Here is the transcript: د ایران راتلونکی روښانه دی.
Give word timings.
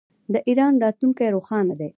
د 0.33 0.35
ایران 0.47 0.73
راتلونکی 0.83 1.27
روښانه 1.35 1.73
دی. 1.79 1.89